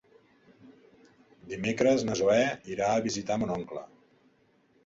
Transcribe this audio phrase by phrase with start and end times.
[1.51, 2.39] Dimecres na Zoè
[2.77, 3.85] irà a visitar mon oncle.